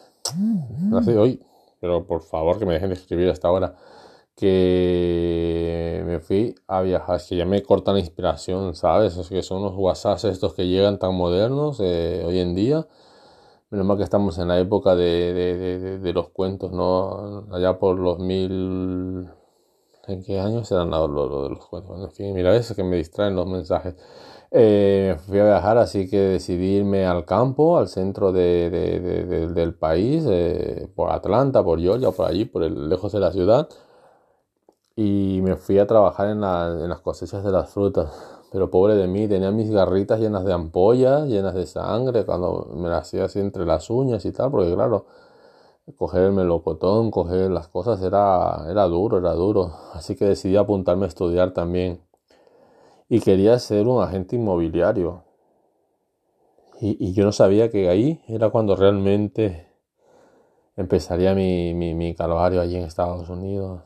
No 0.79 1.01
sé, 1.03 1.17
hoy, 1.17 1.41
pero 1.79 2.05
por 2.05 2.21
favor 2.21 2.59
que 2.59 2.65
me 2.65 2.73
dejen 2.73 2.89
de 2.89 2.95
escribir 2.95 3.29
hasta 3.29 3.47
ahora 3.47 3.75
que 4.37 6.03
me 6.05 6.19
fui 6.19 6.53
a 6.67 6.81
viajar, 6.81 7.19
que 7.27 7.35
ya 7.35 7.45
me 7.45 7.63
cortan 7.63 7.95
la 7.95 8.01
inspiración, 8.01 8.75
¿sabes? 8.75 9.17
Es 9.17 9.29
que 9.29 9.41
son 9.41 9.63
los 9.63 9.73
WhatsApp 9.75 10.23
estos 10.25 10.53
que 10.53 10.67
llegan 10.67 10.99
tan 10.99 11.15
modernos 11.15 11.79
eh, 11.81 12.23
hoy 12.23 12.39
en 12.39 12.53
día. 12.53 12.87
Menos 13.69 13.85
mal 13.85 13.97
que 13.97 14.03
estamos 14.03 14.37
en 14.37 14.47
la 14.47 14.59
época 14.59 14.95
de, 14.95 15.33
de, 15.33 15.99
de, 15.99 16.13
los 16.13 16.29
cuentos, 16.29 16.71
¿no? 16.71 17.47
Allá 17.51 17.77
por 17.79 17.97
los 17.99 18.19
mil... 18.19 19.29
¿En 20.07 20.23
qué 20.23 20.39
años 20.39 20.71
eran 20.71 20.89
los, 20.89 21.09
de 21.09 21.49
los 21.49 21.67
cuentos? 21.67 22.01
En 22.01 22.11
fin, 22.11 22.33
mira, 22.33 22.55
eso 22.55 22.75
que 22.75 22.83
me 22.83 22.95
distraen 22.95 23.35
los 23.35 23.45
mensajes. 23.45 23.95
Eh, 24.51 25.17
fui 25.27 25.39
a 25.39 25.43
viajar, 25.43 25.77
así 25.77 26.09
que 26.09 26.17
decidí 26.17 26.77
irme 26.77 27.05
al 27.05 27.25
campo, 27.25 27.77
al 27.77 27.89
centro 27.89 28.31
de, 28.31 28.69
del 29.53 29.75
país, 29.75 30.25
eh, 30.29 30.89
por 30.95 31.11
Atlanta, 31.11 31.61
por 31.61 31.81
Georgia, 31.81 32.11
por 32.11 32.27
allí, 32.27 32.45
por 32.45 32.63
el, 32.63 32.87
lejos 32.87 33.11
de 33.11 33.19
la 33.19 33.33
ciudad 33.33 33.67
y 34.97 35.41
me 35.43 35.55
fui 35.55 35.77
a 35.77 35.85
trabajar 35.85 36.27
en, 36.27 36.41
las 36.41 36.99
cosechas 37.01 37.43
de 37.43 37.51
las 37.51 37.69
frutas. 37.69 38.09
Pero 38.51 38.69
pobre 38.71 38.95
de 38.95 39.07
mí, 39.07 39.27
tenía 39.27 39.51
mis 39.51 39.69
garritas 39.71 40.19
llenas 40.19 40.45
de 40.45 40.53
ampollas, 40.53 41.27
llenas 41.27 41.53
de 41.53 41.65
sangre, 41.65 42.25
cuando 42.25 42.69
me 42.75 42.89
las 42.89 43.01
hacía 43.07 43.25
así 43.25 43.39
entre 43.39 43.65
las 43.65 43.89
uñas 43.89 44.25
y 44.25 44.31
tal, 44.31 44.51
porque 44.51 44.73
claro, 44.73 45.05
coger 45.97 46.23
el 46.25 46.33
melocotón, 46.33 47.11
coger 47.11 47.51
las 47.51 47.67
cosas 47.69 48.01
era, 48.01 48.65
era 48.69 48.85
duro, 48.85 49.17
era 49.19 49.33
duro. 49.33 49.73
Así 49.93 50.15
que 50.15 50.25
decidí 50.25 50.55
apuntarme 50.57 51.05
a 51.05 51.09
estudiar 51.09 51.53
también. 51.53 52.01
Y 53.09 53.19
quería 53.19 53.59
ser 53.59 53.85
un 53.87 54.01
agente 54.01 54.37
inmobiliario. 54.37 55.23
Y, 56.79 56.97
y 57.09 57.13
yo 57.13 57.25
no 57.25 57.31
sabía 57.33 57.69
que 57.69 57.89
ahí 57.89 58.21
era 58.27 58.49
cuando 58.49 58.75
realmente 58.75 59.67
empezaría 60.77 61.35
mi, 61.35 61.73
mi, 61.73 61.93
mi 61.93 62.15
calvario 62.15 62.61
allí 62.61 62.77
en 62.77 62.83
Estados 62.83 63.29
Unidos. 63.29 63.81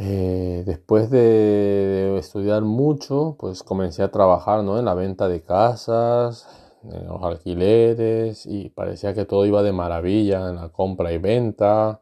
Eh, 0.00 0.62
después 0.64 1.10
de, 1.10 2.16
estudiar 2.18 2.62
mucho, 2.62 3.36
pues 3.38 3.64
comencé 3.64 4.04
a 4.04 4.12
trabajar 4.12 4.62
¿no? 4.62 4.78
en 4.78 4.84
la 4.84 4.94
venta 4.94 5.28
de 5.28 5.42
casas, 5.42 6.46
en 6.84 7.06
los 7.08 7.22
alquileres 7.22 8.46
y 8.46 8.70
parecía 8.70 9.12
que 9.12 9.24
todo 9.24 9.44
iba 9.44 9.62
de 9.62 9.72
maravilla 9.72 10.50
en 10.50 10.56
la 10.56 10.68
compra 10.70 11.12
y 11.12 11.18
venta. 11.18 12.00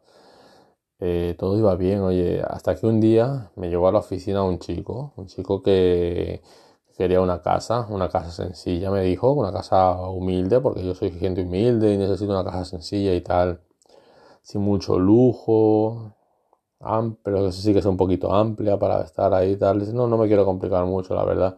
Eh, 1.01 1.35
todo 1.39 1.59
iba 1.59 1.75
bien, 1.77 2.01
oye, 2.01 2.43
hasta 2.47 2.75
que 2.75 2.87
un 2.87 3.01
día 3.01 3.51
me 3.57 3.69
llevó 3.69 3.89
a 3.89 3.93
la 3.93 3.99
oficina 4.01 4.43
un 4.43 4.59
chico, 4.59 5.13
un 5.17 5.27
chico 5.27 5.63
que 5.63 6.43
quería 6.97 7.21
una 7.21 7.43
casa, 7.43 7.87
una 7.91 8.09
casa 8.09 8.31
sencilla, 8.31 8.91
me 8.91 9.03
dijo, 9.03 9.33
una 9.33 9.53
casa 9.53 10.01
humilde, 10.09 10.61
porque 10.61 10.85
yo 10.85 10.95
soy 10.95 11.11
gente 11.13 11.43
humilde 11.43 11.93
y 11.95 11.99
necesito 11.99 12.33
una 12.33 12.45
casa 12.45 12.65
sencilla 12.65 13.15
y 13.15 13.21
tal, 13.23 13.61
sin 14.43 14.63
mucho 14.63 14.99
lujo, 14.99 16.17
pero 17.23 17.51
sí 17.53 17.73
que 17.73 17.81
es 17.81 17.87
un 17.87 17.97
poquito 17.97 18.33
amplia 18.35 18.79
para 18.79 19.03
estar 19.03 19.33
ahí 19.35 19.53
y 19.53 19.57
tal. 19.57 19.95
No, 19.95 20.07
no 20.07 20.17
me 20.19 20.27
quiero 20.29 20.45
complicar 20.45 20.85
mucho, 20.87 21.15
la 21.15 21.25
verdad, 21.25 21.57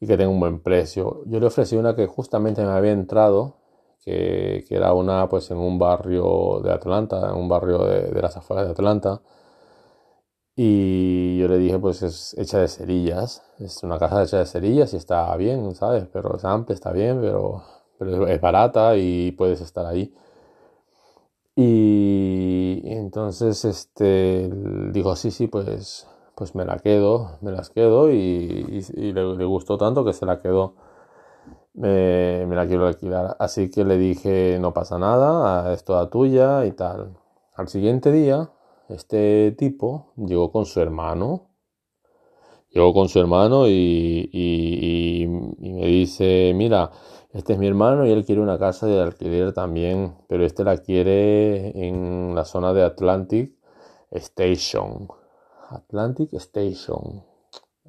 y 0.00 0.06
que 0.06 0.16
tenga 0.16 0.30
un 0.30 0.40
buen 0.40 0.60
precio. 0.62 1.22
Yo 1.26 1.40
le 1.40 1.46
ofrecí 1.46 1.76
una 1.76 1.96
que 1.96 2.06
justamente 2.06 2.62
me 2.64 2.72
había 2.72 2.92
entrado, 2.92 3.56
que, 4.04 4.64
que 4.68 4.76
era 4.76 4.94
una 4.94 5.28
pues 5.28 5.50
en 5.50 5.58
un 5.58 5.78
barrio 5.78 6.60
de 6.62 6.72
Atlanta, 6.72 7.30
en 7.30 7.36
un 7.36 7.48
barrio 7.48 7.84
de, 7.84 8.02
de 8.10 8.22
las 8.22 8.36
afueras 8.36 8.66
de 8.66 8.72
Atlanta. 8.72 9.22
Y 10.58 11.38
yo 11.38 11.48
le 11.48 11.58
dije, 11.58 11.78
pues 11.78 12.02
es 12.02 12.34
hecha 12.38 12.58
de 12.58 12.68
cerillas, 12.68 13.42
es 13.58 13.82
una 13.82 13.98
casa 13.98 14.22
hecha 14.22 14.38
de 14.38 14.46
cerillas 14.46 14.92
y 14.94 14.96
está 14.96 15.34
bien, 15.36 15.74
¿sabes? 15.74 16.06
Pero 16.12 16.36
es 16.36 16.44
amplia, 16.44 16.74
está 16.74 16.92
bien, 16.92 17.20
pero, 17.20 17.62
pero 17.98 18.26
es 18.26 18.40
barata 18.40 18.96
y 18.96 19.32
puedes 19.32 19.60
estar 19.60 19.84
ahí. 19.86 20.14
Y 21.58 22.82
entonces 22.84 23.64
este 23.64 24.50
dijo, 24.92 25.16
sí, 25.16 25.30
sí, 25.30 25.46
pues, 25.46 26.06
pues 26.34 26.54
me 26.54 26.66
la 26.66 26.78
quedo, 26.78 27.38
me 27.40 27.50
las 27.50 27.70
quedo 27.70 28.10
y, 28.10 28.82
le, 28.94 29.44
gustó 29.46 29.78
tanto 29.78 30.04
que 30.04 30.12
se 30.12 30.26
la 30.26 30.38
quedó. 30.42 30.74
Me, 31.72 32.44
me, 32.46 32.56
la 32.56 32.66
quiero 32.66 32.86
alquilar. 32.86 33.36
Así 33.38 33.70
que 33.70 33.84
le 33.84 33.96
dije, 33.96 34.58
no 34.60 34.74
pasa 34.74 34.98
nada, 34.98 35.72
es 35.72 35.82
toda 35.84 36.10
tuya 36.10 36.66
y 36.66 36.72
tal. 36.72 37.16
Al 37.54 37.68
siguiente 37.68 38.12
día, 38.12 38.50
este 38.90 39.52
tipo 39.52 40.12
llegó 40.16 40.52
con 40.52 40.66
su 40.66 40.80
hermano. 40.80 41.48
Llegó 42.70 42.92
con 42.92 43.08
su 43.08 43.18
hermano 43.18 43.66
y, 43.66 44.28
y 44.30 45.26
me 45.26 45.86
dice, 45.86 46.52
mira, 46.54 46.90
este 47.36 47.52
es 47.52 47.58
mi 47.58 47.66
hermano 47.66 48.06
y 48.06 48.10
él 48.12 48.24
quiere 48.24 48.40
una 48.40 48.58
casa 48.58 48.86
de 48.86 48.98
alquiler 48.98 49.52
también, 49.52 50.14
pero 50.26 50.44
este 50.44 50.64
la 50.64 50.78
quiere 50.78 51.86
en 51.86 52.34
la 52.34 52.46
zona 52.46 52.72
de 52.72 52.82
Atlantic 52.82 53.52
Station. 54.10 55.08
Atlantic 55.68 56.32
Station. 56.32 57.22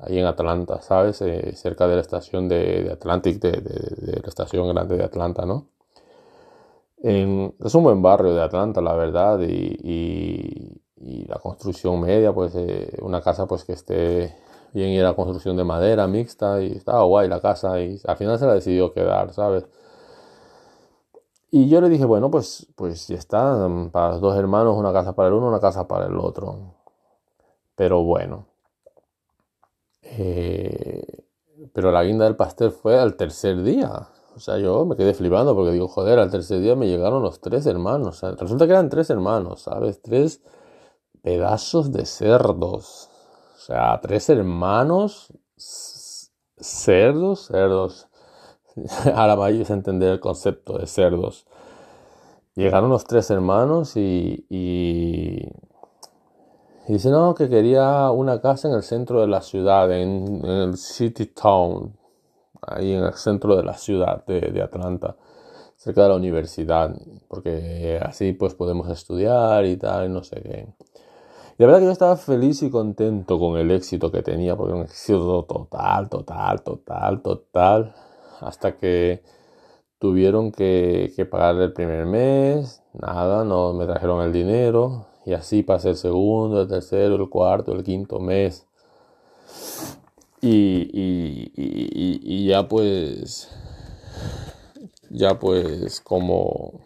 Ahí 0.02 0.20
en 0.20 0.26
Atlanta, 0.26 0.82
¿sabes? 0.82 1.22
Eh, 1.22 1.54
cerca 1.56 1.88
de 1.88 1.96
la 1.96 2.02
estación 2.02 2.50
de, 2.50 2.90
Atlantic, 2.92 3.40
de, 3.40 4.20
la 4.22 4.28
estación 4.28 4.68
grande 4.68 4.98
de 4.98 5.04
Atlanta, 5.06 5.46
¿no? 5.46 5.70
es 7.00 7.76
un 7.76 7.84
buen 7.84 8.02
barrio 8.02 8.34
de 8.34 8.42
Atlanta, 8.42 8.82
la 8.82 8.94
verdad, 8.94 9.40
y, 9.40 10.82
la 11.28 11.38
construcción 11.40 12.02
media, 12.02 12.34
pues 12.34 12.54
eh, 12.56 12.98
una 13.02 13.22
casa 13.22 13.46
pues 13.46 13.64
que 13.64 13.74
esté 13.74 14.36
bien 14.74 14.90
y 14.90 14.98
era 14.98 15.14
construcción 15.14 15.58
de 15.58 15.64
madera 15.64 16.08
mixta 16.08 16.62
y 16.62 16.74
estaba 16.74 17.04
guay 17.04 17.28
la 17.28 17.40
casa 17.40 17.80
y 17.80 18.00
al 18.06 18.18
final 18.18 18.40
se 18.40 18.46
la 18.46 18.54
decidió 18.54 18.94
quedar, 18.94 19.34
¿sabes? 19.34 19.66
Y 21.50 21.70
yo 21.70 21.80
le 21.82 21.90
dije, 21.90 22.06
bueno, 22.06 22.30
pues, 22.30 22.68
pues 22.76 23.08
ya 23.08 23.16
está, 23.16 23.68
para 23.92 24.10
los 24.10 24.22
dos 24.22 24.38
hermanos, 24.38 24.76
una 24.78 24.92
casa 24.92 25.14
para 25.16 25.30
el 25.30 25.36
uno, 25.36 25.48
una 25.48 25.62
casa 25.62 25.88
para 25.88 26.06
el 26.08 26.18
otro. 26.20 26.76
Pero 27.76 28.04
bueno. 28.04 28.48
Eh, 30.04 31.24
pero 31.74 31.92
la 31.92 32.04
guinda 32.04 32.26
del 32.26 32.36
pastel 32.36 32.72
fue 32.72 33.00
al 33.00 33.16
tercer 33.16 33.64
día. 33.64 34.10
O 34.36 34.40
sea, 34.40 34.58
yo 34.58 34.86
me 34.86 34.96
quedé 34.96 35.14
flipando 35.14 35.56
porque 35.56 35.72
digo, 35.72 35.88
joder, 35.88 36.20
al 36.20 36.30
tercer 36.30 36.60
día 36.60 36.76
me 36.76 36.88
llegaron 36.88 37.24
los 37.24 37.40
tres 37.42 37.66
hermanos. 37.66 38.22
resulta 38.22 38.66
que 38.66 38.74
eran 38.74 38.90
tres 38.90 39.10
hermanos, 39.10 39.62
¿sabes? 39.62 40.02
Tres 40.02 40.42
pedazos 41.24 41.92
de 41.92 42.06
cerdos. 42.06 43.10
Sea, 43.68 44.00
tres 44.02 44.30
hermanos 44.30 45.28
cerdos, 45.58 47.48
cerdos. 47.48 48.08
Ahora 49.14 49.36
vais 49.36 49.70
a 49.70 49.74
entender 49.74 50.14
el 50.14 50.20
concepto 50.22 50.78
de 50.78 50.88
cerdos. 50.88 51.46
Llegaron 52.56 52.90
los 52.90 53.04
tres 53.04 53.30
hermanos 53.30 53.98
y, 53.98 54.46
y, 54.50 55.52
dice, 56.88 57.10
no, 57.10 57.36
que 57.36 57.50
quería 57.50 58.10
una 58.12 58.40
casa 58.40 58.70
en 58.70 58.76
el 58.76 58.84
centro 58.84 59.20
de 59.20 59.28
la 59.28 59.42
ciudad, 59.42 59.92
en, 59.92 60.46
el 60.46 60.78
City 60.78 61.26
Town, 61.26 61.94
ahí 62.62 62.94
en 62.94 63.04
el 63.04 63.16
centro 63.16 63.58
de 63.58 63.64
la 63.64 63.74
ciudad 63.74 64.26
de, 64.28 64.40
de 64.40 64.62
Atlanta, 64.62 65.18
cerca 65.76 66.04
de 66.04 66.08
la 66.08 66.16
universidad, 66.16 66.96
porque 67.28 68.00
así 68.02 68.32
pues 68.32 68.56
podemos 68.56 68.90
estudiar 68.90 69.66
y 69.66 69.76
tal, 69.76 70.14
no 70.14 70.24
sé 70.24 70.42
qué. 70.42 70.68
Y 71.58 71.64
la 71.64 71.68
verdad 71.68 71.80
que 71.80 71.86
yo 71.86 71.92
estaba 71.92 72.18
feliz 72.18 72.62
y 72.62 72.70
contento 72.70 73.40
con 73.40 73.58
el 73.58 73.72
éxito 73.72 74.12
que 74.12 74.22
tenía, 74.22 74.56
porque 74.56 74.74
un 74.74 74.84
éxito 74.84 75.44
total, 75.46 76.08
total, 76.08 76.62
total, 76.62 77.22
total, 77.24 77.96
hasta 78.42 78.78
que 78.78 79.24
tuvieron 79.98 80.52
que, 80.52 81.12
que 81.16 81.26
pagar 81.26 81.56
el 81.56 81.74
primer 81.74 82.06
mes, 82.06 82.84
nada, 82.94 83.44
no 83.44 83.74
me 83.74 83.88
trajeron 83.88 84.22
el 84.24 84.32
dinero, 84.32 85.08
y 85.26 85.34
así 85.34 85.64
pasé 85.64 85.90
el 85.90 85.98
segundo, 85.98 86.62
el 86.62 86.68
tercero, 86.68 87.16
el 87.16 87.28
cuarto, 87.28 87.74
el 87.74 87.84
quinto 87.84 88.20
mes. 88.20 88.68
Y, 90.40 90.92
y 91.56 92.48
ya 92.48 92.68
pues, 92.68 93.50
ya 95.10 95.40
pues 95.40 96.02
como 96.02 96.82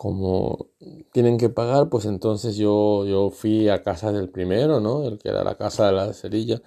como 0.00 0.70
tienen 1.12 1.36
que 1.36 1.50
pagar, 1.50 1.90
pues 1.90 2.06
entonces 2.06 2.56
yo, 2.56 3.04
yo 3.04 3.28
fui 3.30 3.68
a 3.68 3.82
casa 3.82 4.10
del 4.12 4.30
primero, 4.30 4.80
¿no? 4.80 5.04
El 5.04 5.18
que 5.18 5.28
era 5.28 5.44
la 5.44 5.56
casa 5.56 5.88
de 5.88 5.92
la 5.92 6.14
cerilla. 6.14 6.62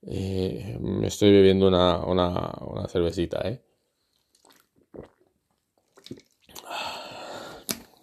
Eh, 0.00 0.78
me 0.80 1.08
estoy 1.08 1.30
bebiendo 1.30 1.68
una, 1.68 1.98
una, 2.06 2.54
una 2.62 2.88
cervecita, 2.88 3.46
¿eh? 3.46 3.62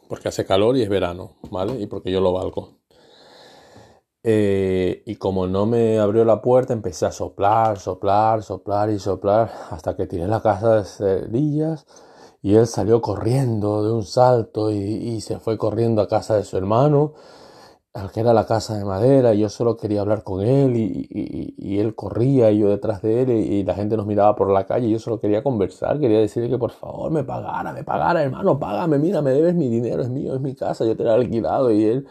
Porque 0.07 0.27
hace 0.27 0.45
calor 0.45 0.77
y 0.77 0.83
es 0.83 0.89
verano, 0.89 1.37
¿vale? 1.49 1.81
Y 1.81 1.87
porque 1.87 2.11
yo 2.11 2.21
lo 2.21 2.31
valgo. 2.31 2.77
Eh, 4.21 5.01
y 5.07 5.15
como 5.15 5.47
no 5.47 5.65
me 5.65 5.97
abrió 5.97 6.23
la 6.23 6.39
puerta, 6.43 6.73
empecé 6.73 7.07
a 7.07 7.11
soplar, 7.11 7.79
soplar, 7.79 8.43
soplar 8.43 8.91
y 8.91 8.99
soplar 8.99 9.51
hasta 9.71 9.95
que 9.95 10.05
tiré 10.05 10.27
la 10.27 10.43
casa 10.43 10.75
de 10.75 10.85
cerillas 10.85 11.87
y 12.41 12.55
él 12.55 12.67
salió 12.67 13.01
corriendo 13.01 13.83
de 13.83 13.91
un 13.91 14.03
salto 14.03 14.71
y, 14.71 15.21
se 15.21 15.39
fue 15.39 15.57
corriendo 15.57 16.01
a 16.01 16.07
casa 16.07 16.35
de 16.35 16.43
su 16.43 16.57
hermano, 16.57 17.13
al 17.93 18.11
que 18.11 18.21
era 18.21 18.33
la 18.33 18.45
casa 18.47 18.77
de 18.77 18.85
madera, 18.85 19.33
y 19.33 19.39
yo 19.39 19.49
solo 19.49 19.77
quería 19.77 20.01
hablar 20.01 20.23
con 20.23 20.41
él 20.41 20.75
y, 20.77 21.79
él 21.79 21.93
corría 21.95 22.51
y 22.51 22.59
yo 22.59 22.69
detrás 22.69 23.01
de 23.01 23.21
él 23.23 23.29
y, 23.31 23.63
la 23.63 23.75
gente 23.75 23.97
nos 23.97 24.07
miraba 24.07 24.35
por 24.35 24.49
la 24.51 24.65
calle 24.65 24.87
y 24.87 24.91
yo 24.91 24.99
solo 24.99 25.19
quería 25.19 25.43
conversar, 25.43 25.99
quería 25.99 26.19
decirle 26.19 26.49
que 26.49 26.57
por 26.57 26.71
favor 26.71 27.11
me 27.11 27.23
pagara, 27.23 27.73
me 27.73 27.83
pagara, 27.83 28.23
hermano, 28.23 28.59
págame, 28.59 28.97
mira, 28.97 29.21
me 29.21 29.31
debes 29.31 29.55
mi 29.55 29.69
dinero, 29.69 30.01
es 30.01 30.09
mío, 30.09 30.33
es 30.35 30.41
mi 30.41 30.55
casa, 30.55 30.85
yo 30.85 30.95
te 30.95 31.03
la 31.03 31.11
he 31.11 31.15
alquilado 31.15 31.71
y 31.71 31.85
él... 31.85 32.07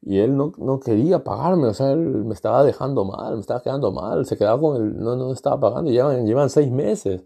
Y 0.00 0.20
él 0.20 0.36
no, 0.36 0.52
no, 0.58 0.78
quería 0.78 1.24
pagarme, 1.24 1.66
o 1.66 1.74
sea, 1.74 1.90
él 1.90 1.98
me 1.98 2.32
estaba 2.32 2.62
dejando 2.62 3.04
mal, 3.04 3.34
me 3.34 3.40
estaba 3.40 3.60
quedando 3.60 3.90
mal, 3.90 4.24
se 4.26 4.38
quedaba 4.38 4.58
con 4.60 4.76
él, 4.76 4.96
no, 4.96 5.16
no 5.16 5.32
estaba 5.32 5.58
pagando, 5.58 5.90
llevan, 5.90 6.24
llevan 6.24 6.50
seis 6.50 6.70
meses 6.70 7.24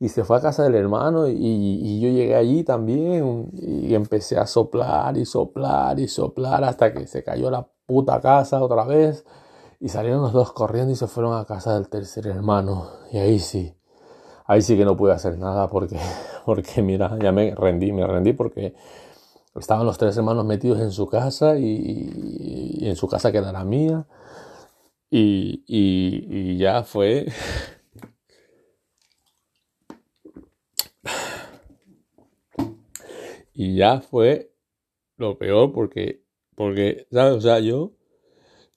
y 0.00 0.08
se 0.08 0.24
fue 0.24 0.38
a 0.38 0.40
casa 0.40 0.62
del 0.62 0.74
hermano 0.76 1.28
y, 1.28 2.00
yo 2.00 2.08
llegué 2.08 2.34
allí 2.34 2.64
también 2.64 3.50
y 3.52 3.94
empecé 3.94 4.38
a 4.38 4.46
soplar 4.46 5.18
y 5.18 5.26
soplar 5.26 6.00
y 6.00 6.08
soplar 6.08 6.64
hasta 6.64 6.94
que 6.94 7.06
se 7.06 7.22
cayó 7.22 7.50
la 7.50 7.68
puta 7.84 8.18
casa 8.18 8.62
otra 8.62 8.84
vez 8.84 9.26
y 9.78 9.90
salieron 9.90 10.22
los 10.22 10.32
dos 10.32 10.52
corriendo 10.52 10.90
y 10.90 10.96
se 10.96 11.06
fueron 11.06 11.38
a 11.38 11.44
casa 11.44 11.74
del 11.74 11.88
tercer 11.88 12.26
hermano. 12.26 12.88
Y 13.12 13.18
ahí 13.18 13.38
sí, 13.38 13.74
ahí 14.46 14.62
sí 14.62 14.74
que 14.76 14.86
no 14.86 14.96
pude 14.96 15.12
hacer 15.12 15.38
nada 15.38 15.68
porque, 15.68 15.98
porque 16.46 16.80
mira, 16.80 17.18
ya 17.20 17.30
me 17.30 17.54
rendí, 17.54 17.92
me 17.92 18.06
rendí 18.06 18.32
porque 18.32 18.74
estaban 19.54 19.84
los 19.84 19.98
tres 19.98 20.16
hermanos 20.16 20.46
metidos 20.46 20.80
en 20.80 20.92
su 20.92 21.06
casa 21.08 21.58
y, 21.58 22.78
en 22.80 22.96
su 22.96 23.06
casa 23.06 23.30
que 23.32 23.38
era 23.38 23.52
la 23.52 23.64
mía 23.64 24.06
y, 25.10 25.62
y 25.66 26.56
ya 26.56 26.84
fue 26.84 27.26
Y 33.60 33.74
ya 33.76 34.00
fue 34.00 34.54
lo 35.18 35.36
peor 35.36 35.70
porque, 35.74 36.24
porque, 36.56 37.06
¿sabes? 37.12 37.34
O 37.34 37.40
sea, 37.42 37.60
yo, 37.60 37.92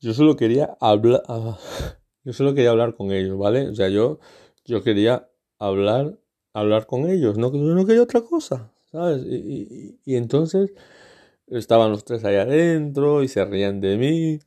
yo 0.02 0.14
solo 0.14 0.36
quería 0.36 0.76
hablar, 0.82 1.24
ah, 1.30 1.58
yo 2.26 2.34
solo 2.34 2.54
quería 2.54 2.72
hablar 2.72 2.94
con 2.94 3.14
ellos, 3.14 3.38
¿vale? 3.38 3.70
O 3.70 3.76
sea, 3.76 3.88
yo, 3.88 4.20
yo 4.66 4.84
quería 4.84 5.30
hablar, 5.58 6.20
hablar 6.52 6.86
con 6.86 7.10
ellos, 7.10 7.38
no, 7.38 7.50
no 7.50 7.86
quería 7.86 8.04
otra 8.04 8.24
cosa, 8.24 8.74
¿sabes? 8.92 9.24
Y, 9.26 10.02
y, 10.04 10.16
entonces 10.18 10.74
estaban 11.48 11.90
los 11.90 12.04
tres 12.04 12.26
ahí 12.26 12.36
adentro 12.36 13.24
y 13.24 13.30
se 13.30 13.46
rían 13.46 13.80
de 13.80 13.96
mí. 13.96 14.40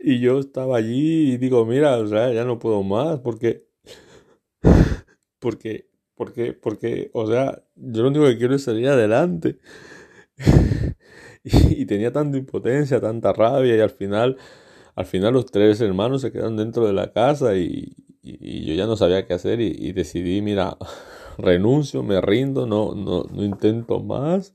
Y 0.00 0.20
yo 0.20 0.38
estaba 0.38 0.76
allí 0.76 1.32
y 1.32 1.38
digo, 1.38 1.64
mira, 1.64 1.96
o 1.96 2.06
sea, 2.06 2.30
ya 2.34 2.44
no 2.44 2.58
puedo 2.58 2.82
más 2.82 3.20
porque, 3.20 3.66
porque 5.38 5.87
porque, 6.18 6.52
porque, 6.52 7.10
o 7.14 7.28
sea, 7.28 7.62
yo 7.76 8.02
lo 8.02 8.08
único 8.08 8.26
que 8.26 8.36
quiero 8.36 8.56
es 8.56 8.64
salir 8.64 8.88
adelante. 8.88 9.58
y, 11.44 11.86
tenía 11.86 12.12
tanta 12.12 12.36
impotencia, 12.36 13.00
tanta 13.00 13.32
rabia, 13.32 13.76
y 13.76 13.80
al 13.80 13.90
final, 13.90 14.36
al 14.96 15.06
final 15.06 15.34
los 15.34 15.46
tres 15.46 15.80
hermanos 15.80 16.22
se 16.22 16.32
quedaron 16.32 16.56
dentro 16.56 16.86
de 16.86 16.92
la 16.92 17.12
casa 17.12 17.56
y, 17.56 17.94
yo 18.22 18.74
ya 18.74 18.86
no 18.86 18.96
sabía 18.96 19.26
qué 19.26 19.34
hacer 19.34 19.60
y, 19.60 19.92
decidí, 19.92 20.42
mira, 20.42 20.76
renuncio, 21.38 22.02
me 22.02 22.20
rindo, 22.20 22.66
no, 22.66 22.94
no, 22.96 23.22
no 23.22 23.44
intento 23.44 24.00
más. 24.00 24.54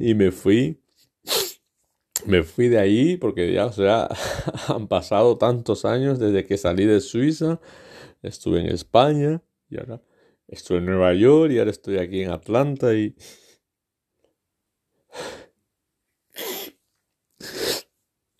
Y 0.00 0.14
me 0.14 0.32
fui. 0.32 0.82
Me 2.26 2.42
fui 2.42 2.66
de 2.66 2.80
ahí 2.80 3.16
porque 3.16 3.52
ya, 3.52 3.66
o 3.66 3.72
sea, 3.72 4.08
han 4.68 4.88
pasado 4.88 5.38
tantos 5.38 5.84
años 5.84 6.18
desde 6.18 6.44
que 6.44 6.56
salí 6.56 6.84
de 6.84 7.00
Suiza, 7.00 7.60
estuve 8.22 8.60
en 8.60 8.66
España 8.66 9.40
y 9.70 9.78
ahora 9.78 10.00
estuve 10.48 10.78
en 10.78 10.86
Nueva 10.86 11.14
York 11.14 11.52
y 11.52 11.58
ahora 11.58 11.70
estoy 11.70 11.98
aquí 11.98 12.22
en 12.22 12.30
Atlanta 12.30 12.94
y... 12.94 13.14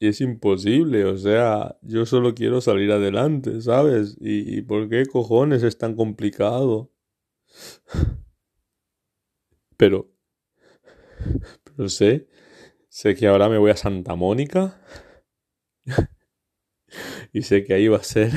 Y 0.00 0.06
es 0.06 0.20
imposible, 0.20 1.04
o 1.06 1.18
sea, 1.18 1.76
yo 1.82 2.06
solo 2.06 2.32
quiero 2.32 2.60
salir 2.60 2.92
adelante, 2.92 3.60
¿sabes? 3.60 4.16
¿Y, 4.20 4.62
por 4.62 4.88
qué 4.88 5.04
cojones 5.06 5.64
es 5.64 5.76
tan 5.76 5.96
complicado? 5.96 6.92
Pero, 9.76 10.10
pero 11.64 11.88
sé, 11.88 12.28
sé 12.88 13.14
que 13.16 13.26
ahora 13.26 13.48
me 13.48 13.58
voy 13.58 13.70
a 13.70 13.76
Santa 13.76 14.14
Mónica 14.14 14.80
y 17.32 17.42
sé 17.42 17.64
que 17.64 17.74
ahí 17.74 17.88
va 17.88 17.98
a 17.98 18.02
ser 18.04 18.30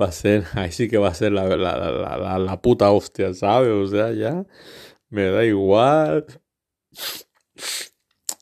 va 0.00 0.06
a 0.06 0.12
ser, 0.12 0.44
ahí 0.54 0.72
sí 0.72 0.88
que 0.88 0.98
va 0.98 1.08
a 1.08 1.14
ser 1.14 1.32
la, 1.32 1.44
la, 1.56 1.76
la, 1.76 2.38
la, 2.38 2.62
puta 2.62 2.90
hostia, 2.90 3.34
¿sabes? 3.34 3.70
O 3.70 3.86
sea, 3.86 4.12
ya 4.12 4.44
me 5.10 5.24
da 5.24 5.44
igual. 5.44 6.26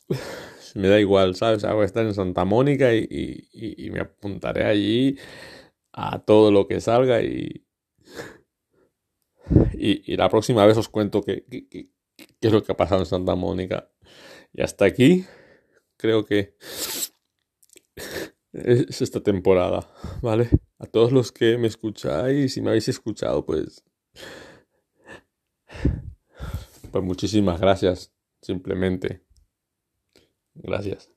Me 0.74 0.88
da 0.88 0.98
igual, 0.98 1.36
¿sabes? 1.36 1.62
voy 1.62 1.82
a 1.82 1.84
estar 1.84 2.04
en 2.04 2.14
Santa 2.14 2.44
Mónica 2.44 2.92
y, 2.92 3.06
y, 3.08 3.86
y, 3.86 3.90
me 3.92 4.00
apuntaré 4.00 4.64
allí 4.64 5.16
a 5.92 6.18
todo 6.18 6.50
lo 6.50 6.66
que 6.66 6.80
salga 6.80 7.22
y, 7.22 7.64
y, 9.72 10.16
la 10.16 10.28
próxima 10.28 10.66
vez 10.66 10.76
os 10.76 10.88
cuento 10.88 11.22
qué, 11.22 11.44
qué, 11.48 11.68
qué, 11.68 11.90
qué 12.16 12.48
es 12.48 12.52
lo 12.52 12.64
que 12.64 12.72
ha 12.72 12.76
pasado 12.76 13.02
en 13.02 13.06
Santa 13.06 13.36
Mónica. 13.36 13.88
Y 14.52 14.62
hasta 14.62 14.86
aquí 14.86 15.24
creo 15.96 16.24
que 16.24 16.56
es 18.54 19.02
esta 19.02 19.20
temporada, 19.20 19.90
¿vale? 20.22 20.48
A 20.78 20.86
todos 20.86 21.12
los 21.12 21.32
que 21.32 21.58
me 21.58 21.66
escucháis 21.66 22.56
y 22.56 22.62
me 22.62 22.70
habéis 22.70 22.88
escuchado, 22.88 23.44
pues... 23.44 23.84
Pues 26.92 27.04
muchísimas 27.04 27.60
gracias, 27.60 28.12
simplemente. 28.40 29.24
Gracias. 30.54 31.10